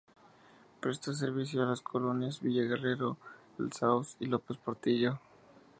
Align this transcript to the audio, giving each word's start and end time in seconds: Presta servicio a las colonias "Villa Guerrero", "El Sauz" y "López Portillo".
Presta 0.79 1.13
servicio 1.13 1.61
a 1.61 1.67
las 1.67 1.81
colonias 1.81 2.39
"Villa 2.41 2.63
Guerrero", 2.63 3.17
"El 3.59 3.71
Sauz" 3.71 4.17
y 4.19 4.25
"López 4.25 4.57
Portillo". 4.57 5.19